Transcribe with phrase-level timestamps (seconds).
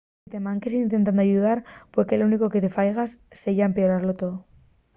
[0.25, 1.59] si te manques intentando ayudar
[1.91, 3.11] pue que lo único que faigas
[3.41, 4.35] seya empeoralo too